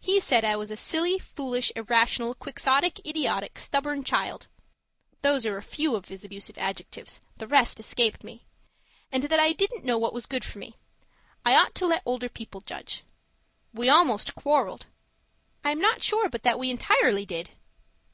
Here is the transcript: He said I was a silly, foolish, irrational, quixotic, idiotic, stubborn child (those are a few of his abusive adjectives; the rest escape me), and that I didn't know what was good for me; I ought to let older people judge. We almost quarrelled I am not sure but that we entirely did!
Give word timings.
He 0.00 0.20
said 0.20 0.42
I 0.42 0.56
was 0.56 0.70
a 0.70 0.74
silly, 0.76 1.18
foolish, 1.18 1.70
irrational, 1.76 2.34
quixotic, 2.34 3.06
idiotic, 3.06 3.58
stubborn 3.58 4.02
child 4.04 4.46
(those 5.20 5.44
are 5.44 5.58
a 5.58 5.62
few 5.62 5.96
of 5.96 6.08
his 6.08 6.24
abusive 6.24 6.56
adjectives; 6.56 7.20
the 7.36 7.46
rest 7.46 7.78
escape 7.78 8.24
me), 8.24 8.46
and 9.12 9.24
that 9.24 9.38
I 9.38 9.52
didn't 9.52 9.84
know 9.84 9.98
what 9.98 10.14
was 10.14 10.24
good 10.24 10.46
for 10.46 10.60
me; 10.60 10.76
I 11.44 11.54
ought 11.56 11.74
to 11.74 11.86
let 11.86 12.00
older 12.06 12.30
people 12.30 12.62
judge. 12.62 13.04
We 13.74 13.90
almost 13.90 14.34
quarrelled 14.34 14.86
I 15.62 15.72
am 15.72 15.78
not 15.78 16.02
sure 16.02 16.30
but 16.30 16.42
that 16.42 16.58
we 16.58 16.70
entirely 16.70 17.26
did! 17.26 17.50